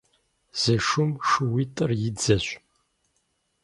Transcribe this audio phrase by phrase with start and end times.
[0.59, 2.45] Зы шум шууитӀыр и дзэщ.